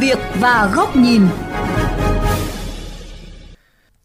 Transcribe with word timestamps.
việc 0.00 0.18
và 0.40 0.72
góc 0.74 0.96
nhìn. 0.96 1.22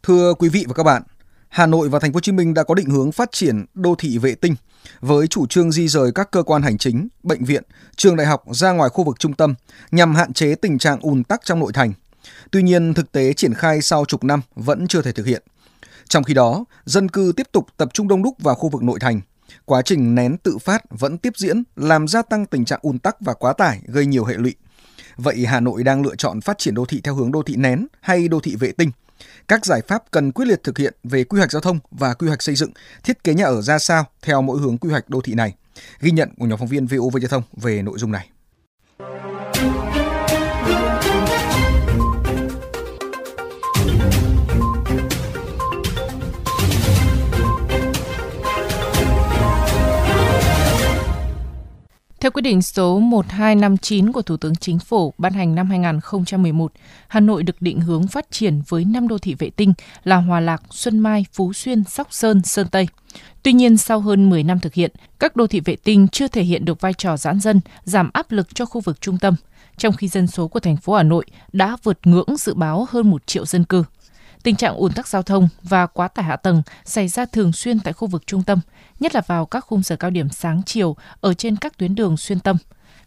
Thưa 0.04 0.34
quý 0.34 0.50
vị 0.50 0.66
và 0.68 0.74
các 0.74 0.84
bạn, 0.84 1.04
Hà 1.50 1.66
Nội 1.66 1.90
và 1.90 2.00
Thành 2.00 2.14
phố 2.14 2.18
Hồ 2.18 2.22
Chí 2.22 2.32
Minh 2.32 2.54
đã 2.54 2.64
có 2.64 2.74
định 2.74 2.90
hướng 2.90 3.12
phát 3.12 3.32
triển 3.32 3.66
đô 3.74 3.96
thị 3.96 4.18
vệ 4.18 4.36
tinh 4.36 4.56
với 5.00 5.28
chủ 5.28 5.48
trương 5.48 5.72
di 5.72 5.88
rời 5.88 6.12
các 6.16 6.32
cơ 6.32 6.44
quan 6.44 6.62
hành 6.62 6.78
chính, 6.78 7.08
bệnh 7.24 7.46
viện, 7.46 7.64
trường 7.96 8.16
đại 8.16 8.28
học 8.28 8.44
ra 8.52 8.72
ngoài 8.72 8.90
khu 8.90 9.04
vực 9.04 9.20
trung 9.20 9.34
tâm 9.34 9.56
nhằm 9.92 10.16
hạn 10.16 10.34
chế 10.34 10.56
tình 10.56 10.78
trạng 10.78 11.00
ùn 11.00 11.24
tắc 11.24 11.42
trong 11.44 11.60
nội 11.60 11.74
thành. 11.74 11.94
Tuy 12.52 12.64
nhiên, 12.64 12.94
thực 12.94 13.12
tế 13.12 13.34
triển 13.34 13.54
khai 13.54 13.82
sau 13.82 14.06
chục 14.06 14.24
năm 14.24 14.42
vẫn 14.56 14.88
chưa 14.88 15.02
thể 15.02 15.12
thực 15.12 15.26
hiện. 15.26 15.44
Trong 16.10 16.24
khi 16.24 16.34
đó, 16.34 16.66
dân 16.86 17.10
cư 17.10 17.34
tiếp 17.36 17.48
tục 17.52 17.68
tập 17.78 17.90
trung 17.94 18.08
đông 18.08 18.24
đúc 18.24 18.36
vào 18.40 18.56
khu 18.56 18.70
vực 18.70 18.84
nội 18.84 19.00
thành. 19.00 19.22
Quá 19.66 19.82
trình 19.82 20.16
nén 20.16 20.38
tự 20.38 20.58
phát 20.58 20.84
vẫn 20.90 21.18
tiếp 21.18 21.34
diễn, 21.38 21.64
làm 21.76 22.08
gia 22.08 22.22
tăng 22.22 22.46
tình 22.46 22.66
trạng 22.66 22.80
ùn 22.82 23.00
tắc 23.00 23.22
và 23.22 23.34
quá 23.34 23.54
tải, 23.54 23.82
gây 23.88 24.06
nhiều 24.06 24.26
hệ 24.26 24.34
lụy. 24.34 24.56
Vậy 25.18 25.46
Hà 25.46 25.60
Nội 25.60 25.84
đang 25.84 26.02
lựa 26.02 26.16
chọn 26.16 26.42
phát 26.42 26.58
triển 26.58 26.76
đô 26.76 26.86
thị 26.86 27.02
theo 27.04 27.16
hướng 27.16 27.32
đô 27.32 27.44
thị 27.44 27.56
nén 27.56 27.88
hay 28.02 28.28
đô 28.28 28.40
thị 28.40 28.56
vệ 28.56 28.72
tinh? 28.72 28.92
Các 29.48 29.66
giải 29.66 29.82
pháp 29.88 30.04
cần 30.12 30.32
quyết 30.32 30.46
liệt 30.46 30.64
thực 30.64 30.78
hiện 30.78 30.94
về 31.04 31.24
quy 31.24 31.38
hoạch 31.38 31.52
giao 31.52 31.62
thông 31.62 31.80
và 31.92 32.14
quy 32.14 32.28
hoạch 32.28 32.44
xây 32.44 32.56
dựng, 32.56 32.72
thiết 33.04 33.24
kế 33.24 33.34
nhà 33.34 33.46
ở 33.46 33.62
ra 33.62 33.80
sao 33.80 34.06
theo 34.22 34.42
mỗi 34.42 34.60
hướng 34.60 34.78
quy 34.78 34.90
hoạch 34.90 35.10
đô 35.10 35.22
thị 35.22 35.34
này. 35.34 35.56
Ghi 36.00 36.12
nhận 36.12 36.30
của 36.38 36.46
nhóm 36.46 36.60
phóng 36.60 36.68
viên 36.68 36.88
VOV 36.88 37.18
Giao 37.22 37.30
thông 37.30 37.44
về 37.62 37.82
nội 37.82 38.00
dung 38.00 38.12
này. 38.12 38.30
Theo 52.28 52.32
quyết 52.32 52.42
định 52.42 52.62
số 52.62 53.00
1259 53.00 54.12
của 54.12 54.22
Thủ 54.22 54.38
tướng 54.38 54.56
Chính 54.56 54.80
phủ 54.80 55.14
ban 55.18 55.34
hành 55.34 55.56
năm 55.56 55.70
2011, 55.70 56.72
Hà 57.08 57.20
Nội 57.20 57.44
được 57.44 57.62
định 57.62 57.82
hướng 57.82 58.08
phát 58.08 58.32
triển 58.32 58.62
với 58.68 58.86
5 58.86 59.08
đô 59.08 59.18
thị 59.18 59.36
vệ 59.40 59.50
tinh 59.50 59.74
là 60.04 60.16
Hòa 60.16 60.40
Lạc, 60.40 60.64
Xuân 60.70 61.00
Mai, 61.00 61.26
Phú 61.34 61.54
Xuyên, 61.54 61.84
Sóc 61.84 62.08
Sơn, 62.12 62.42
Sơn 62.44 62.68
Tây. 62.72 62.88
Tuy 63.44 63.54
nhiên, 63.54 63.78
sau 63.78 64.00
hơn 64.00 64.30
10 64.30 64.44
năm 64.44 64.60
thực 64.60 64.74
hiện, 64.74 64.92
các 65.20 65.36
đô 65.36 65.48
thị 65.48 65.60
vệ 65.60 65.76
tinh 65.76 66.08
chưa 66.08 66.28
thể 66.28 66.44
hiện 66.44 66.66
được 66.66 66.82
vai 66.82 66.94
trò 66.94 67.18
giãn 67.18 67.40
dân, 67.40 67.62
giảm 67.84 68.10
áp 68.14 68.32
lực 68.32 68.56
cho 68.56 68.66
khu 68.66 68.82
vực 68.82 69.02
trung 69.02 69.18
tâm, 69.18 69.36
trong 69.78 69.94
khi 69.94 70.08
dân 70.08 70.28
số 70.28 70.48
của 70.48 70.60
thành 70.60 70.78
phố 70.78 70.94
Hà 70.94 71.04
Nội 71.04 71.26
đã 71.54 71.78
vượt 71.84 72.00
ngưỡng 72.04 72.38
dự 72.38 72.54
báo 72.54 72.88
hơn 72.90 73.10
1 73.10 73.28
triệu 73.28 73.46
dân 73.46 73.64
cư. 73.64 73.84
Tình 74.44 74.56
trạng 74.56 74.76
ùn 74.76 74.94
tắc 74.94 75.08
giao 75.08 75.24
thông 75.24 75.50
và 75.64 75.88
quá 75.88 76.08
tải 76.08 76.26
hạ 76.26 76.36
tầng 76.36 76.62
xảy 76.86 77.08
ra 77.08 77.26
thường 77.26 77.54
xuyên 77.54 77.80
tại 77.80 77.94
khu 77.94 78.08
vực 78.08 78.28
trung 78.28 78.44
tâm, 78.44 78.60
nhất 79.00 79.16
là 79.16 79.22
vào 79.28 79.46
các 79.46 79.66
khung 79.66 79.84
giờ 79.84 79.96
cao 79.96 80.10
điểm 80.10 80.30
sáng 80.30 80.62
chiều 80.66 80.96
ở 81.22 81.34
trên 81.34 81.56
các 81.56 81.78
tuyến 81.78 81.96
đường 81.96 82.18
xuyên 82.18 82.40
tâm. 82.40 82.58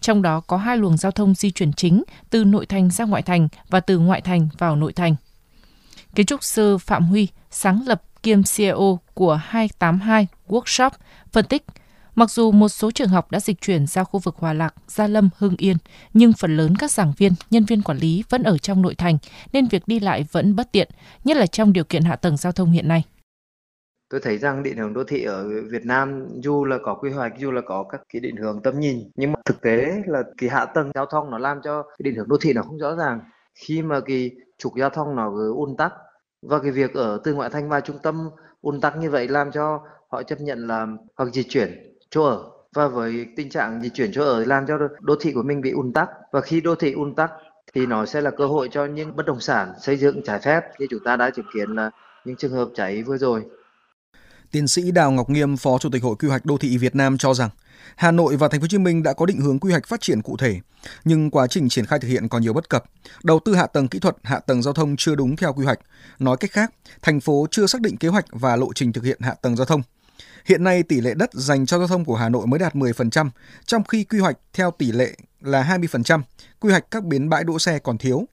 Trong 0.00 0.22
đó 0.22 0.40
có 0.40 0.56
hai 0.56 0.76
luồng 0.76 0.96
giao 0.96 1.12
thông 1.12 1.34
di 1.34 1.50
chuyển 1.50 1.72
chính 1.72 2.02
từ 2.30 2.44
nội 2.44 2.66
thành 2.66 2.90
ra 2.90 3.04
ngoại 3.04 3.22
thành 3.22 3.48
và 3.68 3.80
từ 3.80 3.98
ngoại 3.98 4.20
thành 4.20 4.48
vào 4.58 4.76
nội 4.76 4.92
thành. 4.92 5.16
Kiến 6.14 6.26
trúc 6.26 6.44
sư 6.44 6.78
Phạm 6.78 7.04
Huy, 7.06 7.28
sáng 7.50 7.82
lập 7.86 8.02
kiêm 8.22 8.42
CEO 8.42 8.98
của 9.14 9.34
282 9.34 10.26
Workshop, 10.48 10.90
phân 11.32 11.44
tích– 11.44 11.64
Mặc 12.14 12.30
dù 12.30 12.52
một 12.52 12.68
số 12.68 12.90
trường 12.90 13.08
học 13.08 13.30
đã 13.30 13.40
dịch 13.40 13.60
chuyển 13.60 13.86
ra 13.86 14.04
khu 14.04 14.20
vực 14.20 14.36
Hòa 14.38 14.52
Lạc, 14.52 14.74
Gia 14.88 15.06
Lâm, 15.06 15.28
Hưng 15.36 15.56
Yên, 15.56 15.76
nhưng 16.14 16.32
phần 16.32 16.56
lớn 16.56 16.76
các 16.76 16.90
giảng 16.90 17.12
viên, 17.16 17.32
nhân 17.50 17.64
viên 17.64 17.82
quản 17.82 17.98
lý 17.98 18.24
vẫn 18.28 18.42
ở 18.42 18.58
trong 18.58 18.82
nội 18.82 18.94
thành 18.94 19.18
nên 19.52 19.66
việc 19.66 19.88
đi 19.88 20.00
lại 20.00 20.26
vẫn 20.32 20.56
bất 20.56 20.72
tiện, 20.72 20.88
nhất 21.24 21.36
là 21.36 21.46
trong 21.46 21.72
điều 21.72 21.84
kiện 21.84 22.02
hạ 22.02 22.16
tầng 22.16 22.36
giao 22.36 22.52
thông 22.52 22.70
hiện 22.70 22.88
nay. 22.88 23.02
Tôi 24.10 24.20
thấy 24.20 24.38
rằng 24.38 24.62
định 24.62 24.76
hướng 24.76 24.94
đô 24.94 25.04
thị 25.04 25.24
ở 25.24 25.48
Việt 25.70 25.84
Nam 25.84 26.26
dù 26.42 26.64
là 26.64 26.78
có 26.82 26.94
quy 26.94 27.10
hoạch, 27.10 27.32
dù 27.38 27.50
là 27.50 27.60
có 27.66 27.84
các 27.90 28.00
cái 28.12 28.20
định 28.20 28.36
hướng 28.36 28.62
tầm 28.62 28.80
nhìn, 28.80 29.10
nhưng 29.14 29.32
mà 29.32 29.40
thực 29.44 29.60
tế 29.60 30.02
là 30.06 30.22
cái 30.38 30.50
hạ 30.50 30.66
tầng 30.66 30.90
giao 30.94 31.06
thông 31.06 31.30
nó 31.30 31.38
làm 31.38 31.60
cho 31.62 31.82
cái 31.82 31.98
định 32.04 32.14
hướng 32.14 32.28
đô 32.28 32.36
thị 32.40 32.52
nó 32.52 32.62
không 32.62 32.78
rõ 32.78 32.96
ràng. 32.96 33.20
Khi 33.54 33.82
mà 33.82 34.00
cái 34.00 34.30
trục 34.58 34.72
giao 34.76 34.90
thông 34.90 35.16
nó 35.16 35.32
cứ 35.36 35.54
ùn 35.54 35.76
tắc 35.76 35.92
và 36.42 36.58
cái 36.58 36.70
việc 36.70 36.94
ở 36.94 37.20
từ 37.24 37.34
ngoại 37.34 37.50
thành 37.50 37.68
vào 37.68 37.80
trung 37.80 37.98
tâm 38.02 38.30
ùn 38.60 38.80
tắc 38.80 38.96
như 38.96 39.10
vậy 39.10 39.28
làm 39.28 39.50
cho 39.52 39.80
họ 40.08 40.22
chấp 40.22 40.40
nhận 40.40 40.66
là 40.66 40.86
hoặc 41.16 41.34
di 41.34 41.42
chuyển 41.42 41.96
chỗ 42.10 42.24
ở 42.24 42.44
và 42.74 42.88
với 42.88 43.26
tình 43.36 43.50
trạng 43.50 43.80
di 43.82 43.88
chuyển 43.88 44.10
chỗ 44.12 44.24
ở 44.24 44.44
làm 44.44 44.66
cho 44.66 44.78
đô 45.00 45.16
thị 45.20 45.32
của 45.32 45.42
mình 45.42 45.60
bị 45.60 45.70
ùn 45.70 45.92
tắc 45.92 46.08
và 46.32 46.40
khi 46.40 46.60
đô 46.60 46.74
thị 46.74 46.92
ùn 46.92 47.14
tắc 47.14 47.30
thì 47.72 47.86
nó 47.86 48.06
sẽ 48.06 48.20
là 48.20 48.30
cơ 48.30 48.46
hội 48.46 48.68
cho 48.72 48.84
những 48.84 49.16
bất 49.16 49.26
động 49.26 49.40
sản 49.40 49.72
xây 49.80 49.96
dựng 49.96 50.22
trái 50.24 50.38
phép 50.38 50.60
như 50.78 50.86
chúng 50.90 51.04
ta 51.04 51.16
đã 51.16 51.30
chứng 51.30 51.46
kiến 51.54 51.70
là 51.70 51.90
những 52.24 52.36
trường 52.36 52.52
hợp 52.52 52.68
cháy 52.74 53.02
vừa 53.02 53.16
rồi. 53.16 53.44
Tiến 54.52 54.68
sĩ 54.68 54.90
Đào 54.90 55.12
Ngọc 55.12 55.30
Nghiêm, 55.30 55.56
Phó 55.56 55.78
Chủ 55.78 55.90
tịch 55.90 56.02
Hội 56.02 56.16
Quy 56.16 56.28
hoạch 56.28 56.44
Đô 56.44 56.58
thị 56.58 56.78
Việt 56.78 56.96
Nam 56.96 57.18
cho 57.18 57.34
rằng 57.34 57.50
Hà 57.96 58.10
Nội 58.10 58.36
và 58.36 58.48
Thành 58.48 58.60
phố 58.60 58.64
Hồ 58.64 58.68
Chí 58.68 58.78
Minh 58.78 59.02
đã 59.02 59.12
có 59.12 59.26
định 59.26 59.40
hướng 59.40 59.58
quy 59.58 59.70
hoạch 59.70 59.86
phát 59.86 60.00
triển 60.00 60.22
cụ 60.22 60.36
thể, 60.36 60.60
nhưng 61.04 61.30
quá 61.30 61.46
trình 61.46 61.68
triển 61.68 61.86
khai 61.86 61.98
thực 61.98 62.08
hiện 62.08 62.28
còn 62.28 62.42
nhiều 62.42 62.52
bất 62.52 62.68
cập. 62.68 62.84
Đầu 63.22 63.40
tư 63.44 63.54
hạ 63.54 63.66
tầng 63.66 63.88
kỹ 63.88 63.98
thuật, 63.98 64.16
hạ 64.22 64.38
tầng 64.38 64.62
giao 64.62 64.74
thông 64.74 64.96
chưa 64.96 65.14
đúng 65.14 65.36
theo 65.36 65.52
quy 65.52 65.64
hoạch. 65.64 65.78
Nói 66.18 66.36
cách 66.36 66.50
khác, 66.52 66.72
thành 67.02 67.20
phố 67.20 67.46
chưa 67.50 67.66
xác 67.66 67.80
định 67.80 67.96
kế 67.96 68.08
hoạch 68.08 68.24
và 68.30 68.56
lộ 68.56 68.72
trình 68.72 68.92
thực 68.92 69.04
hiện 69.04 69.20
hạ 69.20 69.34
tầng 69.34 69.56
giao 69.56 69.66
thông. 69.66 69.82
Hiện 70.44 70.64
nay 70.64 70.82
tỷ 70.82 71.00
lệ 71.00 71.14
đất 71.14 71.30
dành 71.32 71.66
cho 71.66 71.78
giao 71.78 71.88
thông 71.88 72.04
của 72.04 72.16
Hà 72.16 72.28
Nội 72.28 72.46
mới 72.46 72.58
đạt 72.58 72.74
10%, 72.74 73.30
trong 73.66 73.84
khi 73.84 74.04
quy 74.04 74.18
hoạch 74.18 74.38
theo 74.52 74.70
tỷ 74.70 74.92
lệ 74.92 75.12
là 75.40 75.78
20%, 75.78 76.22
quy 76.60 76.70
hoạch 76.70 76.90
các 76.90 77.04
bến 77.04 77.28
bãi 77.28 77.44
đỗ 77.44 77.58
xe 77.58 77.78
còn 77.78 77.98
thiếu. 77.98 78.24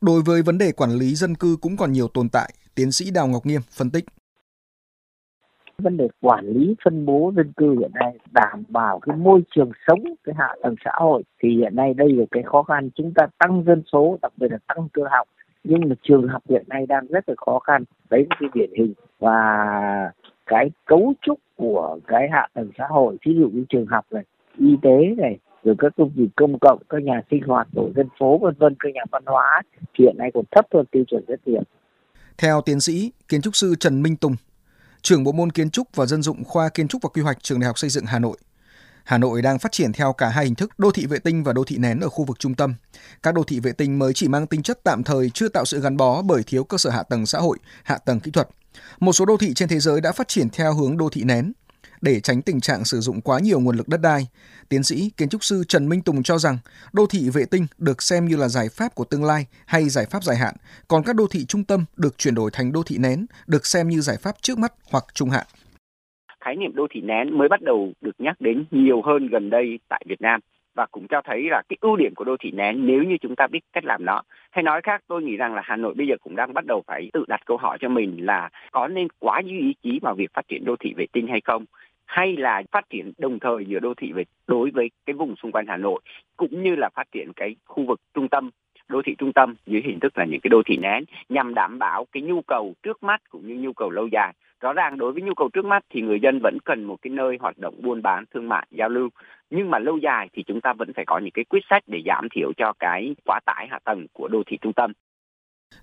Đối 0.00 0.22
với 0.22 0.42
vấn 0.42 0.58
đề 0.58 0.72
quản 0.72 0.92
lý 0.92 1.14
dân 1.14 1.34
cư 1.34 1.56
cũng 1.60 1.76
còn 1.76 1.92
nhiều 1.92 2.08
tồn 2.08 2.28
tại, 2.28 2.54
tiến 2.74 2.92
sĩ 2.92 3.10
Đào 3.10 3.26
Ngọc 3.26 3.46
Nghiêm 3.46 3.60
phân 3.72 3.90
tích. 3.90 4.04
Vấn 5.80 5.96
đề 5.96 6.08
quản 6.20 6.46
lý 6.46 6.74
phân 6.84 7.06
bố 7.06 7.32
dân 7.36 7.52
cư 7.52 7.70
hiện 7.78 7.90
nay 7.94 8.18
đảm 8.32 8.62
bảo 8.68 8.98
cái 8.98 9.16
môi 9.16 9.42
trường 9.54 9.70
sống, 9.86 10.04
cái 10.24 10.34
hạ 10.38 10.54
tầng 10.62 10.74
xã 10.84 10.90
hội 10.94 11.22
thì 11.42 11.48
hiện 11.56 11.76
nay 11.76 11.94
đây 11.94 12.12
là 12.12 12.24
cái 12.30 12.42
khó 12.42 12.62
khăn. 12.62 12.90
Chúng 12.94 13.12
ta 13.14 13.26
tăng 13.38 13.64
dân 13.66 13.82
số, 13.92 14.18
đặc 14.22 14.32
biệt 14.36 14.50
là 14.50 14.58
tăng 14.66 14.88
cơ 14.92 15.02
học. 15.10 15.28
Nhưng 15.64 15.80
mà 15.88 15.94
trường 16.02 16.28
học 16.28 16.42
hiện 16.48 16.64
nay 16.66 16.86
đang 16.86 17.06
rất 17.06 17.28
là 17.28 17.34
khó 17.46 17.58
khăn. 17.58 17.84
Đấy 18.10 18.26
là 18.30 18.36
cái 18.40 18.48
điển 18.54 18.70
hình. 18.78 18.94
Và 19.18 20.12
cái 20.46 20.70
cấu 20.86 21.12
trúc 21.22 21.38
của 21.56 21.98
cái 22.06 22.28
hạ 22.32 22.48
tầng 22.54 22.70
xã 22.78 22.84
hội 22.88 23.16
ví 23.26 23.34
dụ 23.34 23.48
như 23.48 23.64
trường 23.68 23.86
học 23.86 24.06
này 24.10 24.22
y 24.58 24.76
tế 24.82 25.14
này 25.18 25.38
rồi 25.64 25.74
các 25.78 25.92
công 25.96 26.10
trình 26.16 26.28
công 26.36 26.58
cộng 26.58 26.82
các 26.88 27.02
nhà 27.02 27.22
sinh 27.30 27.42
hoạt 27.42 27.68
tổ 27.74 27.90
dân 27.96 28.08
phố 28.18 28.38
vân 28.38 28.54
vân 28.58 28.74
các 28.78 28.88
nhà 28.94 29.02
văn 29.10 29.22
hóa 29.26 29.62
hiện 29.98 30.14
nay 30.18 30.30
còn 30.34 30.44
thấp 30.50 30.66
hơn 30.74 30.86
tiêu 30.90 31.04
chuẩn 31.08 31.24
rất 31.28 31.40
nhiều. 31.46 31.62
Theo 32.38 32.60
tiến 32.66 32.80
sĩ 32.80 33.12
kiến 33.28 33.40
trúc 33.40 33.56
sư 33.56 33.74
Trần 33.80 34.02
Minh 34.02 34.16
Tùng 34.16 34.32
trưởng 35.02 35.24
bộ 35.24 35.32
môn 35.32 35.52
kiến 35.52 35.70
trúc 35.70 35.88
và 35.94 36.06
dân 36.06 36.22
dụng 36.22 36.44
khoa 36.44 36.68
kiến 36.68 36.88
trúc 36.88 37.02
và 37.02 37.08
quy 37.08 37.22
hoạch 37.22 37.42
trường 37.42 37.60
đại 37.60 37.66
học 37.66 37.78
xây 37.78 37.90
dựng 37.90 38.06
Hà 38.06 38.18
Nội 38.18 38.36
Hà 39.04 39.18
Nội 39.18 39.42
đang 39.42 39.58
phát 39.58 39.72
triển 39.72 39.92
theo 39.92 40.12
cả 40.12 40.28
hai 40.28 40.44
hình 40.44 40.54
thức 40.54 40.78
đô 40.78 40.90
thị 40.90 41.06
vệ 41.06 41.18
tinh 41.18 41.44
và 41.44 41.52
đô 41.52 41.64
thị 41.64 41.78
nén 41.78 42.00
ở 42.00 42.08
khu 42.08 42.24
vực 42.24 42.38
trung 42.38 42.54
tâm. 42.54 42.74
Các 43.22 43.34
đô 43.34 43.44
thị 43.44 43.60
vệ 43.60 43.72
tinh 43.72 43.98
mới 43.98 44.12
chỉ 44.14 44.28
mang 44.28 44.46
tính 44.46 44.62
chất 44.62 44.80
tạm 44.84 45.04
thời 45.04 45.30
chưa 45.30 45.48
tạo 45.48 45.64
sự 45.64 45.80
gắn 45.80 45.96
bó 45.96 46.22
bởi 46.22 46.42
thiếu 46.42 46.64
cơ 46.64 46.78
sở 46.78 46.90
hạ 46.90 47.02
tầng 47.02 47.26
xã 47.26 47.38
hội, 47.38 47.58
hạ 47.84 47.98
tầng 47.98 48.20
kỹ 48.20 48.30
thuật. 48.30 48.48
Một 49.00 49.12
số 49.12 49.24
đô 49.24 49.36
thị 49.36 49.54
trên 49.54 49.68
thế 49.68 49.80
giới 49.80 50.00
đã 50.00 50.12
phát 50.12 50.28
triển 50.28 50.50
theo 50.50 50.74
hướng 50.74 50.96
đô 50.96 51.08
thị 51.08 51.24
nén. 51.24 51.52
Để 52.00 52.20
tránh 52.20 52.42
tình 52.42 52.60
trạng 52.60 52.84
sử 52.84 53.00
dụng 53.00 53.20
quá 53.20 53.38
nhiều 53.42 53.60
nguồn 53.60 53.76
lực 53.76 53.88
đất 53.88 54.00
đai, 54.02 54.26
tiến 54.68 54.82
sĩ 54.82 55.10
kiến 55.16 55.28
trúc 55.28 55.44
sư 55.44 55.64
Trần 55.68 55.88
Minh 55.88 56.02
Tùng 56.02 56.22
cho 56.22 56.38
rằng 56.38 56.58
đô 56.92 57.06
thị 57.06 57.30
vệ 57.34 57.44
tinh 57.50 57.66
được 57.78 58.02
xem 58.02 58.28
như 58.28 58.36
là 58.36 58.48
giải 58.48 58.68
pháp 58.68 58.94
của 58.94 59.04
tương 59.04 59.24
lai 59.24 59.46
hay 59.66 59.88
giải 59.88 60.06
pháp 60.10 60.24
dài 60.24 60.36
hạn, 60.36 60.54
còn 60.88 61.02
các 61.02 61.16
đô 61.16 61.26
thị 61.26 61.44
trung 61.48 61.64
tâm 61.64 61.84
được 61.96 62.18
chuyển 62.18 62.34
đổi 62.34 62.50
thành 62.52 62.72
đô 62.72 62.82
thị 62.82 62.98
nén 62.98 63.26
được 63.46 63.66
xem 63.66 63.88
như 63.88 64.00
giải 64.00 64.16
pháp 64.22 64.34
trước 64.42 64.58
mắt 64.58 64.72
hoặc 64.90 65.04
trung 65.14 65.30
hạn 65.30 65.46
khái 66.40 66.56
niệm 66.56 66.74
đô 66.74 66.86
thị 66.90 67.00
nén 67.00 67.38
mới 67.38 67.48
bắt 67.48 67.62
đầu 67.62 67.92
được 68.00 68.14
nhắc 68.18 68.40
đến 68.40 68.64
nhiều 68.70 69.02
hơn 69.02 69.26
gần 69.26 69.50
đây 69.50 69.78
tại 69.88 70.02
Việt 70.08 70.20
Nam 70.20 70.40
và 70.74 70.86
cũng 70.92 71.06
cho 71.08 71.20
thấy 71.24 71.42
là 71.50 71.62
cái 71.68 71.76
ưu 71.80 71.96
điểm 71.96 72.14
của 72.14 72.24
đô 72.24 72.36
thị 72.40 72.50
nén 72.50 72.86
nếu 72.86 73.02
như 73.02 73.16
chúng 73.20 73.36
ta 73.36 73.46
biết 73.46 73.60
cách 73.72 73.84
làm 73.84 74.04
nó. 74.04 74.22
Hay 74.50 74.62
nói 74.62 74.80
khác, 74.84 75.02
tôi 75.08 75.22
nghĩ 75.22 75.36
rằng 75.36 75.54
là 75.54 75.62
Hà 75.64 75.76
Nội 75.76 75.94
bây 75.94 76.06
giờ 76.06 76.14
cũng 76.22 76.36
đang 76.36 76.54
bắt 76.54 76.64
đầu 76.66 76.82
phải 76.86 77.10
tự 77.12 77.24
đặt 77.28 77.40
câu 77.46 77.56
hỏi 77.56 77.78
cho 77.80 77.88
mình 77.88 78.26
là 78.26 78.48
có 78.72 78.88
nên 78.88 79.08
quá 79.18 79.40
như 79.44 79.58
ý 79.58 79.74
chí 79.82 79.98
vào 80.02 80.14
việc 80.14 80.30
phát 80.34 80.48
triển 80.48 80.64
đô 80.64 80.76
thị 80.80 80.94
vệ 80.96 81.06
tinh 81.12 81.26
hay 81.26 81.40
không? 81.44 81.64
Hay 82.10 82.36
là 82.36 82.62
phát 82.72 82.90
triển 82.90 83.12
đồng 83.18 83.38
thời 83.38 83.64
giữa 83.64 83.78
đô 83.78 83.94
thị 83.94 84.12
về 84.12 84.24
đối 84.46 84.70
với 84.70 84.90
cái 85.06 85.14
vùng 85.14 85.36
xung 85.36 85.52
quanh 85.52 85.66
Hà 85.68 85.76
Nội, 85.76 86.00
cũng 86.36 86.62
như 86.62 86.74
là 86.76 86.88
phát 86.94 87.12
triển 87.12 87.32
cái 87.36 87.56
khu 87.64 87.84
vực 87.86 88.00
trung 88.14 88.28
tâm, 88.28 88.50
đô 88.88 89.02
thị 89.04 89.14
trung 89.18 89.32
tâm 89.32 89.54
dưới 89.66 89.82
hình 89.84 90.00
thức 90.00 90.18
là 90.18 90.24
những 90.24 90.40
cái 90.40 90.48
đô 90.48 90.62
thị 90.66 90.76
nén 90.76 91.04
nhằm 91.28 91.54
đảm 91.54 91.78
bảo 91.78 92.06
cái 92.12 92.22
nhu 92.22 92.42
cầu 92.42 92.74
trước 92.82 93.02
mắt 93.02 93.20
cũng 93.30 93.46
như 93.46 93.54
nhu 93.54 93.72
cầu 93.72 93.90
lâu 93.90 94.06
dài. 94.06 94.34
Rõ 94.60 94.72
ràng 94.72 94.98
đối 94.98 95.12
với 95.12 95.22
nhu 95.22 95.34
cầu 95.34 95.48
trước 95.52 95.64
mắt 95.64 95.84
thì 95.90 96.00
người 96.00 96.20
dân 96.20 96.38
vẫn 96.42 96.58
cần 96.64 96.84
một 96.84 96.96
cái 97.02 97.10
nơi 97.10 97.36
hoạt 97.40 97.58
động 97.58 97.74
buôn 97.82 98.02
bán, 98.02 98.24
thương 98.34 98.48
mại, 98.48 98.66
giao 98.70 98.88
lưu. 98.88 99.08
Nhưng 99.50 99.70
mà 99.70 99.78
lâu 99.78 99.96
dài 99.96 100.28
thì 100.32 100.42
chúng 100.42 100.60
ta 100.60 100.72
vẫn 100.72 100.92
phải 100.92 101.04
có 101.04 101.18
những 101.18 101.32
cái 101.34 101.44
quyết 101.44 101.60
sách 101.70 101.82
để 101.86 102.02
giảm 102.06 102.28
thiểu 102.30 102.52
cho 102.56 102.72
cái 102.78 103.14
quá 103.24 103.40
tải 103.46 103.66
hạ 103.70 103.78
tầng 103.84 104.06
của 104.12 104.28
đô 104.28 104.42
thị 104.46 104.58
trung 104.60 104.72
tâm. 104.72 104.92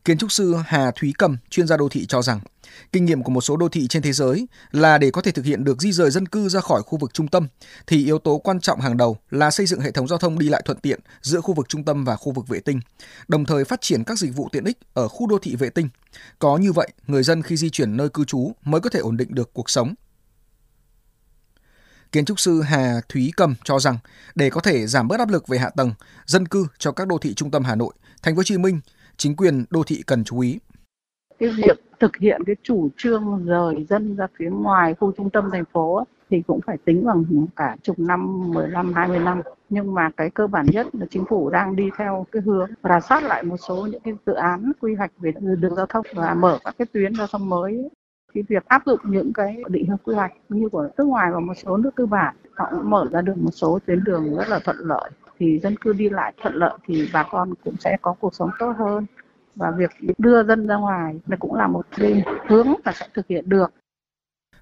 Kiến 0.07 0.17
trúc 0.17 0.31
sư 0.31 0.55
Hà 0.65 0.91
Thúy 0.91 1.13
Cầm, 1.17 1.37
chuyên 1.49 1.67
gia 1.67 1.77
đô 1.77 1.89
thị 1.89 2.05
cho 2.05 2.21
rằng, 2.21 2.39
kinh 2.91 3.05
nghiệm 3.05 3.23
của 3.23 3.31
một 3.31 3.41
số 3.41 3.57
đô 3.57 3.69
thị 3.69 3.87
trên 3.87 4.01
thế 4.01 4.13
giới 4.13 4.47
là 4.71 4.97
để 4.97 5.11
có 5.11 5.21
thể 5.21 5.31
thực 5.31 5.45
hiện 5.45 5.63
được 5.63 5.81
di 5.81 5.91
rời 5.91 6.11
dân 6.11 6.25
cư 6.25 6.49
ra 6.49 6.61
khỏi 6.61 6.81
khu 6.83 6.97
vực 6.97 7.13
trung 7.13 7.27
tâm, 7.27 7.47
thì 7.87 8.05
yếu 8.05 8.19
tố 8.19 8.37
quan 8.37 8.59
trọng 8.59 8.79
hàng 8.79 8.97
đầu 8.97 9.17
là 9.29 9.51
xây 9.51 9.65
dựng 9.65 9.79
hệ 9.79 9.91
thống 9.91 10.07
giao 10.07 10.19
thông 10.19 10.39
đi 10.39 10.49
lại 10.49 10.61
thuận 10.65 10.79
tiện 10.79 10.99
giữa 11.21 11.41
khu 11.41 11.53
vực 11.53 11.69
trung 11.69 11.83
tâm 11.83 12.05
và 12.05 12.15
khu 12.15 12.31
vực 12.31 12.47
vệ 12.47 12.59
tinh, 12.59 12.79
đồng 13.27 13.45
thời 13.45 13.65
phát 13.65 13.81
triển 13.81 14.03
các 14.03 14.19
dịch 14.19 14.35
vụ 14.35 14.49
tiện 14.51 14.65
ích 14.65 14.77
ở 14.93 15.07
khu 15.07 15.27
đô 15.27 15.37
thị 15.41 15.55
vệ 15.55 15.69
tinh. 15.69 15.89
Có 16.39 16.57
như 16.57 16.71
vậy, 16.71 16.89
người 17.07 17.23
dân 17.23 17.41
khi 17.41 17.57
di 17.57 17.69
chuyển 17.69 17.97
nơi 17.97 18.09
cư 18.09 18.25
trú 18.25 18.51
mới 18.63 18.81
có 18.81 18.89
thể 18.89 18.99
ổn 18.99 19.17
định 19.17 19.35
được 19.35 19.53
cuộc 19.53 19.69
sống. 19.69 19.93
Kiến 22.11 22.25
trúc 22.25 22.39
sư 22.39 22.61
Hà 22.61 23.01
Thúy 23.09 23.31
Cầm 23.37 23.55
cho 23.63 23.79
rằng 23.79 23.97
để 24.35 24.49
có 24.49 24.61
thể 24.61 24.87
giảm 24.87 25.07
bớt 25.07 25.19
áp 25.19 25.29
lực 25.29 25.47
về 25.47 25.57
hạ 25.57 25.69
tầng, 25.69 25.93
dân 26.25 26.47
cư 26.47 26.67
cho 26.77 26.91
các 26.91 27.07
đô 27.07 27.17
thị 27.17 27.33
trung 27.33 27.51
tâm 27.51 27.63
Hà 27.63 27.75
Nội, 27.75 27.93
Thành 28.21 28.35
phố 28.35 28.39
Hồ 28.39 28.43
Chí 28.43 28.57
Minh, 28.57 28.79
chính 29.17 29.35
quyền 29.35 29.65
đô 29.69 29.83
thị 29.83 30.03
cần 30.07 30.23
chú 30.23 30.39
ý. 30.39 30.59
Cái 31.39 31.49
việc 31.49 31.83
thực 31.99 32.17
hiện 32.17 32.41
cái 32.45 32.55
chủ 32.63 32.89
trương 32.97 33.45
rời 33.45 33.85
dân 33.89 34.15
ra 34.15 34.27
phía 34.39 34.49
ngoài 34.49 34.93
khu 34.99 35.11
trung 35.17 35.29
tâm 35.29 35.49
thành 35.51 35.65
phố 35.73 36.03
thì 36.29 36.41
cũng 36.47 36.59
phải 36.65 36.77
tính 36.85 37.05
bằng 37.05 37.23
cả 37.55 37.75
chục 37.81 37.99
năm, 37.99 38.51
15, 38.53 38.93
20 38.93 39.19
năm. 39.19 39.41
Nhưng 39.69 39.93
mà 39.93 40.09
cái 40.17 40.29
cơ 40.29 40.47
bản 40.47 40.65
nhất 40.71 40.87
là 40.93 41.05
chính 41.09 41.25
phủ 41.29 41.49
đang 41.49 41.75
đi 41.75 41.89
theo 41.97 42.25
cái 42.31 42.41
hướng 42.45 42.69
rà 42.83 42.99
soát 42.99 43.23
lại 43.23 43.43
một 43.43 43.57
số 43.57 43.87
những 43.91 44.01
cái 44.01 44.13
dự 44.25 44.33
án 44.33 44.71
quy 44.79 44.95
hoạch 44.95 45.11
về 45.17 45.31
đường 45.59 45.75
giao 45.75 45.85
thông 45.85 46.05
và 46.15 46.33
mở 46.33 46.59
các 46.63 46.75
cái 46.77 46.85
tuyến 46.93 47.15
giao 47.15 47.27
thông 47.27 47.49
mới 47.49 47.89
cái 48.33 48.43
việc 48.49 48.65
áp 48.65 48.81
dụng 48.85 48.99
những 49.03 49.33
cái 49.33 49.63
định 49.67 49.85
hướng 49.85 49.97
quy 50.03 50.15
hoạch 50.15 50.31
như 50.49 50.69
của 50.69 50.89
nước 50.97 51.03
ngoài 51.03 51.31
và 51.33 51.39
một 51.39 51.53
số 51.65 51.77
nước 51.77 51.95
tư 51.95 52.05
bản 52.05 52.35
họ 52.53 52.67
cũng 52.71 52.89
mở 52.89 53.07
ra 53.11 53.21
được 53.21 53.37
một 53.37 53.51
số 53.51 53.79
tuyến 53.85 54.03
đường 54.03 54.37
rất 54.37 54.49
là 54.49 54.59
thuận 54.59 54.77
lợi 54.79 55.09
thì 55.39 55.59
dân 55.59 55.77
cư 55.77 55.93
đi 55.93 56.09
lại 56.09 56.33
thuận 56.41 56.55
lợi 56.55 56.73
thì 56.85 57.09
bà 57.13 57.27
con 57.31 57.53
cũng 57.63 57.75
sẽ 57.79 57.97
có 58.01 58.15
cuộc 58.19 58.35
sống 58.35 58.49
tốt 58.59 58.73
hơn. 58.77 59.05
Và 59.55 59.71
việc 59.71 59.91
đưa 60.17 60.43
dân 60.43 60.67
ra 60.67 60.75
ngoài 60.75 61.19
là 61.27 61.37
cũng 61.39 61.55
là 61.55 61.67
một 61.67 61.85
cái 61.97 62.23
hướng 62.47 62.67
mà 62.85 62.91
sẽ 62.91 63.07
thực 63.13 63.27
hiện 63.27 63.49
được. 63.49 63.73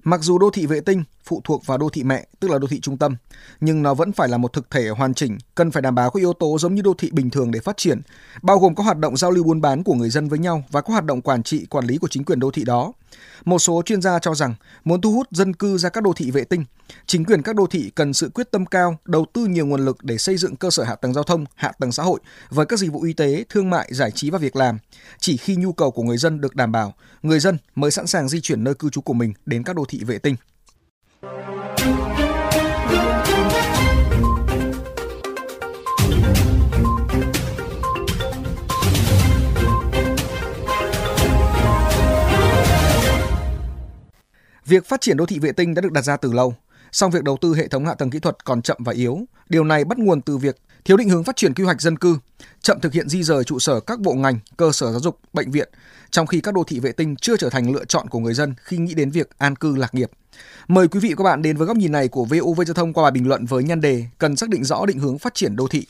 Mặc 0.04 0.20
dù 0.22 0.40
đô 0.40 0.50
thị 0.50 0.66
vệ 0.66 0.80
tinh 0.82 1.04
phụ 1.26 1.42
thuộc 1.44 1.66
vào 1.66 1.78
đô 1.78 1.90
thị 1.90 2.04
mẹ, 2.04 2.28
tức 2.40 2.52
là 2.52 2.60
đô 2.60 2.68
thị 2.68 2.80
trung 2.80 2.98
tâm, 2.98 3.16
nhưng 3.60 3.84
nó 3.84 3.94
vẫn 3.94 4.12
phải 4.12 4.28
là 4.30 4.38
một 4.38 4.54
thực 4.54 4.70
thể 4.70 4.90
hoàn 4.90 5.14
chỉnh, 5.14 5.38
cần 5.56 5.72
phải 5.72 5.82
đảm 5.82 5.96
bảo 5.96 6.10
các 6.10 6.20
yếu 6.20 6.34
tố 6.34 6.58
giống 6.60 6.76
như 6.76 6.82
đô 6.82 6.94
thị 6.98 7.10
bình 7.14 7.30
thường 7.30 7.52
để 7.52 7.60
phát 7.60 7.78
triển, 7.78 8.02
bao 8.42 8.60
gồm 8.60 8.76
các 8.76 8.84
hoạt 8.84 8.98
động 8.98 9.18
giao 9.18 9.32
lưu 9.32 9.44
buôn 9.44 9.62
bán 9.62 9.84
của 9.84 9.94
người 9.94 10.10
dân 10.10 10.30
với 10.30 10.40
nhau 10.40 10.64
và 10.72 10.82
các 10.82 10.92
hoạt 10.92 11.06
động 11.06 11.22
quản 11.22 11.44
trị, 11.44 11.66
quản 11.66 11.86
lý 11.86 11.98
của 11.98 12.08
chính 12.08 12.26
quyền 12.26 12.40
đô 12.40 12.52
thị 12.52 12.64
đó. 12.66 12.94
Một 13.46 13.60
số 13.60 13.82
chuyên 13.86 14.02
gia 14.02 14.20
cho 14.20 14.36
rằng 14.36 14.56
muốn 14.84 15.02
thu 15.02 15.12
hút 15.12 15.28
dân 15.32 15.54
cư 15.54 15.78
ra 15.78 15.90
các 15.90 16.04
đô 16.04 16.14
thị 16.14 16.32
vệ 16.32 16.44
tinh, 16.44 16.66
chính 17.06 17.26
quyền 17.26 17.42
các 17.42 17.56
đô 17.56 17.68
thị 17.68 17.92
cần 17.96 18.14
sự 18.14 18.30
quyết 18.34 18.52
tâm 18.52 18.66
cao, 18.66 18.98
đầu 19.06 19.26
tư 19.34 19.46
nhiều 19.46 19.66
nguồn 19.66 19.86
lực 19.86 20.04
để 20.04 20.18
xây 20.18 20.38
dựng 20.38 20.56
cơ 20.56 20.70
sở 20.70 20.84
hạ 20.84 20.96
tầng 20.96 21.14
giao 21.14 21.24
thông, 21.24 21.46
hạ 21.56 21.72
tầng 21.80 21.92
xã 21.92 22.04
hội 22.04 22.20
với 22.50 22.66
các 22.66 22.80
dịch 22.80 22.92
vụ 22.92 23.02
y 23.02 23.14
tế, 23.14 23.46
thương 23.50 23.70
mại, 23.70 23.90
giải 23.92 24.12
trí 24.12 24.30
và 24.30 24.38
việc 24.38 24.56
làm. 24.56 24.78
Chỉ 25.20 25.38
khi 25.38 25.56
nhu 25.56 25.74
cầu 25.74 25.92
của 25.92 26.04
người 26.04 26.18
dân 26.18 26.42
được 26.42 26.56
đảm 26.56 26.72
bảo, 26.72 26.94
người 27.24 27.40
dân 27.40 27.58
mới 27.76 27.92
sẵn 27.92 28.08
sàng 28.08 28.30
di 28.30 28.42
chuyển 28.42 28.64
nơi 28.64 28.74
cư 28.74 28.90
trú 28.90 29.02
của 29.02 29.14
mình 29.14 29.34
đến 29.46 29.64
các 29.64 29.76
đô 29.76 29.86
thị 29.86 30.04
vệ 30.04 30.18
tinh. 30.18 30.36
Việc 44.66 44.86
phát 44.86 45.02
triển 45.02 45.18
đô 45.18 45.26
thị 45.26 45.40
vệ 45.40 45.52
tinh 45.52 45.74
đã 45.74 45.82
được 45.82 45.92
đặt 45.92 46.02
ra 46.02 46.18
từ 46.18 46.32
lâu, 46.32 46.56
song 46.92 47.12
việc 47.12 47.24
đầu 47.24 47.38
tư 47.42 47.56
hệ 47.56 47.68
thống 47.68 47.86
hạ 47.86 47.94
tầng 47.94 48.10
kỹ 48.10 48.20
thuật 48.20 48.46
còn 48.46 48.62
chậm 48.62 48.78
và 48.80 48.94
yếu. 48.94 49.20
Điều 49.50 49.64
này 49.64 49.86
bắt 49.86 50.00
nguồn 50.00 50.22
từ 50.22 50.38
việc 50.38 50.58
thiếu 50.86 50.98
định 50.98 51.10
hướng 51.10 51.24
phát 51.24 51.36
triển 51.36 51.54
quy 51.54 51.64
hoạch 51.64 51.82
dân 51.82 51.98
cư, 51.98 52.18
chậm 52.62 52.80
thực 52.80 52.94
hiện 52.94 53.10
di 53.10 53.24
rời 53.24 53.44
trụ 53.44 53.60
sở 53.60 53.80
các 53.80 54.00
bộ 54.00 54.14
ngành, 54.14 54.40
cơ 54.58 54.72
sở 54.72 54.92
giáo 54.92 55.00
dục, 55.00 55.20
bệnh 55.34 55.52
viện, 55.52 55.70
trong 56.10 56.28
khi 56.28 56.42
các 56.42 56.54
đô 56.54 56.64
thị 56.64 56.80
vệ 56.80 56.92
tinh 56.92 57.16
chưa 57.16 57.38
trở 57.38 57.50
thành 57.50 57.72
lựa 57.72 57.86
chọn 57.86 58.10
của 58.10 58.20
người 58.20 58.34
dân 58.34 58.54
khi 58.58 58.78
nghĩ 58.78 58.94
đến 58.94 59.12
việc 59.12 59.30
an 59.38 59.56
cư 59.56 59.76
lạc 59.76 59.96
nghiệp. 59.96 60.12
Mời 60.68 60.88
quý 60.88 61.00
vị 61.00 61.10
và 61.10 61.16
các 61.18 61.24
bạn 61.24 61.42
đến 61.42 61.58
với 61.58 61.68
góc 61.68 61.78
nhìn 61.78 61.92
này 61.92 62.08
của 62.08 62.26
VOV 62.26 62.62
Giao 62.68 62.74
thông 62.74 62.94
qua 62.94 63.04
bài 63.04 63.12
bình 63.12 63.28
luận 63.28 63.46
với 63.46 63.64
nhan 63.64 63.82
đề 63.82 64.06
cần 64.18 64.36
xác 64.36 64.50
định 64.50 64.64
rõ 64.64 64.86
định 64.86 65.00
hướng 65.00 65.18
phát 65.18 65.34
triển 65.34 65.56
đô 65.56 65.68
thị. 65.68 65.88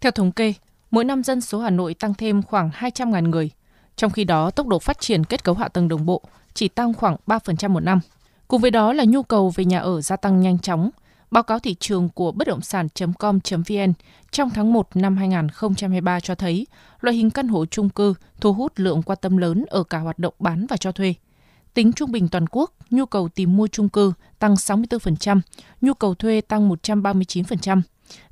Theo 0.00 0.12
thống 0.12 0.32
kê, 0.32 0.54
mỗi 0.90 1.04
năm 1.04 1.22
dân 1.22 1.40
số 1.40 1.60
Hà 1.60 1.70
Nội 1.70 1.94
tăng 1.94 2.14
thêm 2.14 2.42
khoảng 2.42 2.70
200.000 2.70 3.28
người. 3.28 3.50
Trong 3.96 4.10
khi 4.10 4.24
đó, 4.24 4.50
tốc 4.50 4.66
độ 4.66 4.78
phát 4.78 5.00
triển 5.00 5.24
kết 5.24 5.44
cấu 5.44 5.54
hạ 5.54 5.68
tầng 5.68 5.88
đồng 5.88 6.06
bộ 6.06 6.22
chỉ 6.54 6.68
tăng 6.68 6.94
khoảng 6.94 7.16
3% 7.26 7.70
một 7.70 7.80
năm. 7.80 8.00
Cùng 8.48 8.60
với 8.60 8.70
đó 8.70 8.92
là 8.92 9.04
nhu 9.04 9.22
cầu 9.22 9.52
về 9.54 9.64
nhà 9.64 9.78
ở 9.78 10.00
gia 10.00 10.16
tăng 10.16 10.40
nhanh 10.40 10.58
chóng. 10.58 10.90
Báo 11.30 11.42
cáo 11.42 11.58
thị 11.58 11.76
trường 11.80 12.08
của 12.08 12.32
bất 12.32 12.48
động 12.48 12.60
sản.com.vn 12.60 13.92
trong 14.30 14.50
tháng 14.50 14.72
1 14.72 14.88
năm 14.94 15.16
2023 15.16 16.20
cho 16.20 16.34
thấy 16.34 16.66
loại 17.00 17.16
hình 17.16 17.30
căn 17.30 17.48
hộ 17.48 17.66
chung 17.66 17.88
cư 17.88 18.14
thu 18.40 18.52
hút 18.52 18.72
lượng 18.76 19.02
quan 19.02 19.18
tâm 19.22 19.36
lớn 19.36 19.64
ở 19.68 19.82
cả 19.82 19.98
hoạt 19.98 20.18
động 20.18 20.34
bán 20.38 20.66
và 20.66 20.76
cho 20.76 20.92
thuê. 20.92 21.14
Tính 21.74 21.92
trung 21.92 22.12
bình 22.12 22.28
toàn 22.28 22.46
quốc, 22.50 22.72
nhu 22.90 23.06
cầu 23.06 23.28
tìm 23.28 23.56
mua 23.56 23.66
chung 23.66 23.88
cư 23.88 24.12
tăng 24.38 24.54
64%, 24.54 25.40
nhu 25.80 25.94
cầu 25.94 26.14
thuê 26.14 26.40
tăng 26.40 26.70
139%. 26.70 27.82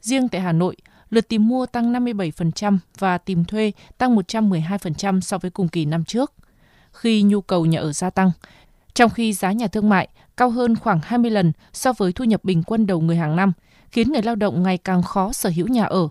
Riêng 0.01 0.29
tại 0.29 0.41
Hà 0.41 0.53
Nội, 0.53 0.77
lượt 1.11 1.29
tìm 1.29 1.49
mua 1.49 1.67
tăng 1.67 1.93
57% 1.93 2.79
và 2.99 3.19
tìm 3.19 3.45
thuê 3.45 3.73
tăng 3.99 4.17
112% 4.17 5.21
so 5.21 5.39
với 5.39 5.51
cùng 5.51 5.69
kỳ 5.69 5.85
năm 5.85 6.05
trước. 6.05 6.33
Khi 6.93 7.23
nhu 7.23 7.41
cầu 7.41 7.67
nhà 7.67 7.81
ở 7.81 7.93
gia 7.93 8.11
tăng, 8.11 8.31
trong 8.95 9.11
khi 9.11 9.33
giá 9.33 9.53
nhà 9.53 9.67
thương 9.67 9.89
mại 9.89 10.09
cao 10.37 10.51
hơn 10.51 10.77
khoảng 10.77 11.01
20 11.03 11.31
lần 11.31 11.53
so 11.73 11.93
với 11.93 12.13
thu 12.13 12.25
nhập 12.25 12.45
bình 12.45 12.63
quân 12.63 12.87
đầu 12.87 13.01
người 13.01 13.17
hàng 13.17 13.37
năm, 13.37 13.53
khiến 13.91 14.13
người 14.13 14.23
lao 14.23 14.35
động 14.35 14.63
ngày 14.63 14.79
càng 14.79 15.03
khó 15.03 15.33
sở 15.33 15.51
hữu 15.57 15.69
nhà 15.69 15.85
ở. 15.85 16.09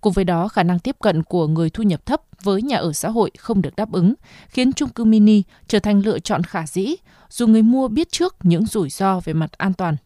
Cùng 0.00 0.12
với 0.12 0.24
đó, 0.24 0.48
khả 0.48 0.62
năng 0.62 0.78
tiếp 0.78 0.96
cận 1.00 1.22
của 1.22 1.46
người 1.46 1.70
thu 1.70 1.82
nhập 1.82 2.06
thấp 2.06 2.22
với 2.42 2.62
nhà 2.62 2.76
ở 2.76 2.92
xã 2.92 3.08
hội 3.08 3.30
không 3.38 3.62
được 3.62 3.76
đáp 3.76 3.92
ứng, 3.92 4.14
khiến 4.48 4.72
chung 4.72 4.88
cư 4.88 5.04
mini 5.04 5.42
trở 5.68 5.78
thành 5.78 6.00
lựa 6.00 6.18
chọn 6.18 6.42
khả 6.42 6.66
dĩ, 6.66 6.94
dù 7.30 7.46
người 7.46 7.62
mua 7.62 7.88
biết 7.88 8.12
trước 8.12 8.36
những 8.42 8.66
rủi 8.66 8.90
ro 8.90 9.20
về 9.20 9.32
mặt 9.32 9.52
an 9.52 9.72
toàn. 9.72 9.96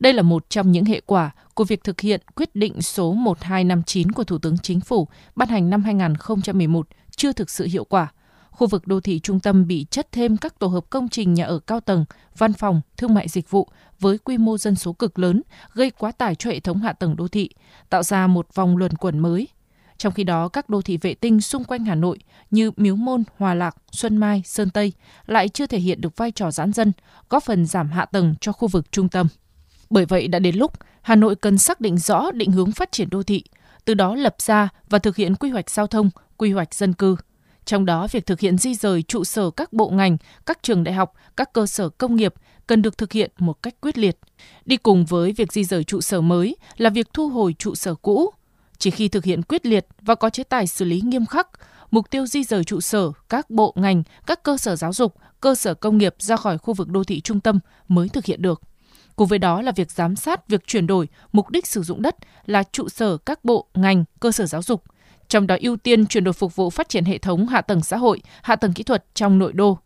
Đây 0.00 0.12
là 0.12 0.22
một 0.22 0.50
trong 0.50 0.72
những 0.72 0.84
hệ 0.84 1.00
quả 1.06 1.30
của 1.54 1.64
việc 1.64 1.84
thực 1.84 2.00
hiện 2.00 2.20
quyết 2.34 2.54
định 2.54 2.82
số 2.82 3.12
1259 3.12 4.12
của 4.12 4.24
Thủ 4.24 4.38
tướng 4.38 4.58
Chính 4.58 4.80
phủ 4.80 5.08
ban 5.36 5.48
hành 5.48 5.70
năm 5.70 5.82
2011 5.82 6.86
chưa 7.16 7.32
thực 7.32 7.50
sự 7.50 7.66
hiệu 7.66 7.84
quả. 7.84 8.12
Khu 8.58 8.66
vực 8.66 8.86
đô 8.86 9.00
thị 9.00 9.20
trung 9.20 9.40
tâm 9.40 9.66
bị 9.66 9.86
chất 9.90 10.12
thêm 10.12 10.36
các 10.36 10.58
tổ 10.58 10.66
hợp 10.66 10.90
công 10.90 11.08
trình 11.08 11.34
nhà 11.34 11.44
ở 11.44 11.58
cao 11.58 11.80
tầng, 11.80 12.04
văn 12.38 12.52
phòng, 12.52 12.80
thương 12.96 13.14
mại 13.14 13.28
dịch 13.28 13.50
vụ 13.50 13.68
với 14.00 14.18
quy 14.18 14.38
mô 14.38 14.58
dân 14.58 14.74
số 14.74 14.92
cực 14.92 15.18
lớn, 15.18 15.42
gây 15.74 15.90
quá 15.90 16.12
tải 16.12 16.34
cho 16.34 16.50
hệ 16.50 16.60
thống 16.60 16.78
hạ 16.78 16.92
tầng 16.92 17.16
đô 17.16 17.28
thị, 17.28 17.50
tạo 17.90 18.02
ra 18.02 18.26
một 18.26 18.54
vòng 18.54 18.76
luẩn 18.76 18.96
quẩn 18.96 19.18
mới. 19.18 19.48
Trong 19.98 20.12
khi 20.12 20.24
đó, 20.24 20.48
các 20.48 20.68
đô 20.68 20.82
thị 20.82 20.96
vệ 20.96 21.14
tinh 21.14 21.40
xung 21.40 21.64
quanh 21.64 21.84
Hà 21.84 21.94
Nội 21.94 22.18
như 22.50 22.70
Miếu 22.76 22.96
Môn, 22.96 23.24
Hòa 23.36 23.54
Lạc, 23.54 23.76
Xuân 23.92 24.16
Mai, 24.16 24.42
Sơn 24.44 24.70
Tây 24.70 24.92
lại 25.26 25.48
chưa 25.48 25.66
thể 25.66 25.78
hiện 25.78 26.00
được 26.00 26.16
vai 26.16 26.32
trò 26.32 26.50
giãn 26.50 26.72
dân, 26.72 26.92
góp 27.28 27.42
phần 27.42 27.66
giảm 27.66 27.90
hạ 27.90 28.04
tầng 28.04 28.34
cho 28.40 28.52
khu 28.52 28.68
vực 28.68 28.92
trung 28.92 29.08
tâm. 29.08 29.26
Bởi 29.90 30.04
vậy 30.04 30.28
đã 30.28 30.38
đến 30.38 30.56
lúc 30.56 30.72
Hà 31.02 31.16
Nội 31.16 31.36
cần 31.36 31.58
xác 31.58 31.80
định 31.80 31.98
rõ 31.98 32.30
định 32.30 32.52
hướng 32.52 32.72
phát 32.72 32.92
triển 32.92 33.10
đô 33.10 33.22
thị, 33.22 33.42
từ 33.84 33.94
đó 33.94 34.14
lập 34.14 34.36
ra 34.38 34.68
và 34.88 34.98
thực 34.98 35.16
hiện 35.16 35.34
quy 35.34 35.50
hoạch 35.50 35.70
giao 35.70 35.86
thông, 35.86 36.10
quy 36.36 36.52
hoạch 36.52 36.74
dân 36.74 36.92
cư. 36.92 37.16
Trong 37.68 37.86
đó, 37.86 38.08
việc 38.12 38.26
thực 38.26 38.40
hiện 38.40 38.58
di 38.58 38.74
rời 38.74 39.02
trụ 39.02 39.24
sở 39.24 39.50
các 39.50 39.72
bộ 39.72 39.90
ngành, 39.90 40.16
các 40.46 40.58
trường 40.62 40.84
đại 40.84 40.94
học, 40.94 41.12
các 41.36 41.52
cơ 41.52 41.66
sở 41.66 41.88
công 41.88 42.16
nghiệp 42.16 42.34
cần 42.66 42.82
được 42.82 42.98
thực 42.98 43.12
hiện 43.12 43.30
một 43.38 43.62
cách 43.62 43.74
quyết 43.80 43.98
liệt. 43.98 44.18
Đi 44.64 44.76
cùng 44.76 45.04
với 45.04 45.32
việc 45.32 45.52
di 45.52 45.64
rời 45.64 45.84
trụ 45.84 46.00
sở 46.00 46.20
mới 46.20 46.56
là 46.76 46.90
việc 46.90 47.06
thu 47.12 47.28
hồi 47.28 47.54
trụ 47.58 47.74
sở 47.74 47.94
cũ. 47.94 48.30
Chỉ 48.78 48.90
khi 48.90 49.08
thực 49.08 49.24
hiện 49.24 49.42
quyết 49.42 49.66
liệt 49.66 49.86
và 50.02 50.14
có 50.14 50.30
chế 50.30 50.44
tài 50.44 50.66
xử 50.66 50.84
lý 50.84 51.00
nghiêm 51.00 51.26
khắc, 51.26 51.48
mục 51.90 52.10
tiêu 52.10 52.26
di 52.26 52.44
rời 52.44 52.64
trụ 52.64 52.80
sở 52.80 53.12
các 53.28 53.50
bộ 53.50 53.72
ngành, 53.76 54.02
các 54.26 54.42
cơ 54.42 54.56
sở 54.56 54.76
giáo 54.76 54.92
dục, 54.92 55.14
cơ 55.40 55.54
sở 55.54 55.74
công 55.74 55.98
nghiệp 55.98 56.14
ra 56.18 56.36
khỏi 56.36 56.58
khu 56.58 56.74
vực 56.74 56.88
đô 56.88 57.04
thị 57.04 57.20
trung 57.20 57.40
tâm 57.40 57.60
mới 57.88 58.08
thực 58.08 58.24
hiện 58.24 58.42
được. 58.42 58.62
Cùng 59.16 59.28
với 59.28 59.38
đó 59.38 59.62
là 59.62 59.72
việc 59.72 59.90
giám 59.90 60.16
sát 60.16 60.48
việc 60.48 60.66
chuyển 60.66 60.86
đổi 60.86 61.08
mục 61.32 61.50
đích 61.50 61.66
sử 61.66 61.82
dụng 61.82 62.02
đất 62.02 62.16
là 62.46 62.62
trụ 62.62 62.88
sở 62.88 63.16
các 63.16 63.44
bộ, 63.44 63.66
ngành, 63.74 64.04
cơ 64.20 64.32
sở 64.32 64.46
giáo 64.46 64.62
dục, 64.62 64.82
trong 65.28 65.46
đó 65.46 65.56
ưu 65.60 65.76
tiên 65.76 66.06
chuyển 66.06 66.24
đổi 66.24 66.32
phục 66.32 66.56
vụ 66.56 66.70
phát 66.70 66.88
triển 66.88 67.04
hệ 67.04 67.18
thống 67.18 67.46
hạ 67.46 67.60
tầng 67.60 67.82
xã 67.82 67.96
hội, 67.96 68.20
hạ 68.42 68.56
tầng 68.56 68.72
kỹ 68.72 68.82
thuật 68.82 69.04
trong 69.14 69.38
nội 69.38 69.52
đô. 69.52 69.78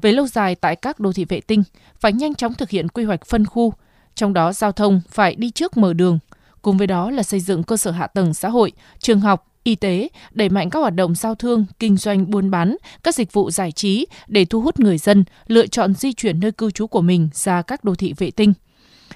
Về 0.00 0.12
lâu 0.12 0.26
dài 0.26 0.54
tại 0.54 0.76
các 0.76 1.00
đô 1.00 1.12
thị 1.12 1.24
vệ 1.24 1.40
tinh, 1.40 1.62
phải 2.00 2.12
nhanh 2.12 2.34
chóng 2.34 2.54
thực 2.54 2.70
hiện 2.70 2.88
quy 2.88 3.04
hoạch 3.04 3.26
phân 3.26 3.46
khu, 3.46 3.74
trong 4.14 4.32
đó 4.32 4.52
giao 4.52 4.72
thông 4.72 5.00
phải 5.08 5.34
đi 5.34 5.50
trước 5.50 5.76
mở 5.76 5.92
đường. 5.92 6.18
Cùng 6.62 6.78
với 6.78 6.86
đó 6.86 7.10
là 7.10 7.22
xây 7.22 7.40
dựng 7.40 7.62
cơ 7.62 7.76
sở 7.76 7.90
hạ 7.90 8.06
tầng 8.06 8.34
xã 8.34 8.48
hội, 8.48 8.72
trường 8.98 9.20
học, 9.20 9.48
y 9.64 9.74
tế, 9.74 10.08
đẩy 10.30 10.48
mạnh 10.48 10.70
các 10.70 10.78
hoạt 10.78 10.94
động 10.94 11.14
giao 11.14 11.34
thương, 11.34 11.66
kinh 11.78 11.96
doanh 11.96 12.30
buôn 12.30 12.50
bán, 12.50 12.76
các 13.02 13.14
dịch 13.14 13.32
vụ 13.32 13.50
giải 13.50 13.72
trí 13.72 14.06
để 14.26 14.44
thu 14.44 14.60
hút 14.60 14.80
người 14.80 14.98
dân 14.98 15.24
lựa 15.46 15.66
chọn 15.66 15.94
di 15.94 16.12
chuyển 16.12 16.40
nơi 16.40 16.52
cư 16.52 16.70
trú 16.70 16.86
của 16.86 17.00
mình 17.00 17.28
ra 17.34 17.62
các 17.62 17.84
đô 17.84 17.94
thị 17.94 18.14
vệ 18.16 18.30
tinh. 18.30 18.52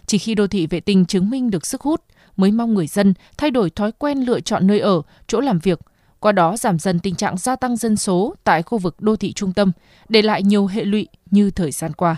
Chỉ 0.06 0.18
khi 0.18 0.34
đô 0.34 0.46
thị 0.46 0.66
vệ 0.66 0.80
tinh 0.80 1.06
chứng 1.06 1.30
minh 1.30 1.50
được 1.50 1.66
sức 1.66 1.82
hút, 1.82 2.02
mới 2.36 2.50
mong 2.50 2.74
người 2.74 2.86
dân 2.86 3.14
thay 3.38 3.50
đổi 3.50 3.70
thói 3.70 3.92
quen 3.92 4.18
lựa 4.18 4.40
chọn 4.40 4.66
nơi 4.66 4.80
ở, 4.80 5.02
chỗ 5.26 5.40
làm 5.40 5.58
việc, 5.58 5.80
qua 6.20 6.32
đó 6.32 6.56
giảm 6.56 6.78
dần 6.78 6.98
tình 6.98 7.14
trạng 7.14 7.36
gia 7.36 7.56
tăng 7.56 7.76
dân 7.76 7.96
số 7.96 8.34
tại 8.44 8.62
khu 8.62 8.78
vực 8.78 8.96
đô 9.00 9.16
thị 9.16 9.32
trung 9.32 9.52
tâm, 9.52 9.72
để 10.08 10.22
lại 10.22 10.42
nhiều 10.42 10.66
hệ 10.66 10.84
lụy 10.84 11.08
như 11.30 11.50
thời 11.50 11.70
gian 11.70 11.92
qua. 11.92 12.16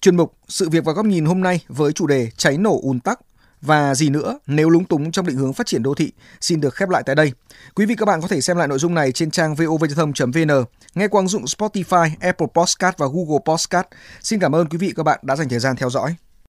Chuyên 0.00 0.16
mục 0.16 0.32
Sự 0.48 0.68
việc 0.68 0.84
và 0.84 0.92
góc 0.92 1.06
nhìn 1.06 1.24
hôm 1.24 1.40
nay 1.40 1.60
với 1.68 1.92
chủ 1.92 2.06
đề 2.06 2.30
cháy 2.36 2.58
nổ 2.58 2.80
ùn 2.82 3.00
tắc 3.00 3.20
và 3.66 3.94
gì 3.94 4.10
nữa 4.10 4.38
nếu 4.46 4.70
lúng 4.70 4.84
túng 4.84 5.12
trong 5.12 5.26
định 5.26 5.36
hướng 5.36 5.52
phát 5.52 5.66
triển 5.66 5.82
đô 5.82 5.94
thị 5.94 6.12
xin 6.40 6.60
được 6.60 6.74
khép 6.74 6.88
lại 6.88 7.02
tại 7.06 7.14
đây. 7.14 7.32
Quý 7.74 7.86
vị 7.86 7.94
các 7.98 8.06
bạn 8.06 8.20
có 8.20 8.28
thể 8.28 8.40
xem 8.40 8.56
lại 8.56 8.68
nội 8.68 8.78
dung 8.78 8.94
này 8.94 9.12
trên 9.12 9.30
trang 9.30 9.54
vovgiaothong.vn, 9.54 10.64
nghe 10.94 11.08
qua 11.08 11.20
ứng 11.20 11.28
dụng 11.28 11.44
Spotify, 11.44 12.10
Apple 12.20 12.46
Podcast 12.54 12.98
và 12.98 13.06
Google 13.06 13.38
Podcast. 13.44 13.86
Xin 14.20 14.40
cảm 14.40 14.54
ơn 14.54 14.68
quý 14.68 14.78
vị 14.78 14.92
các 14.96 15.02
bạn 15.02 15.18
đã 15.22 15.36
dành 15.36 15.48
thời 15.48 15.58
gian 15.58 15.76
theo 15.76 15.90
dõi. 15.90 16.25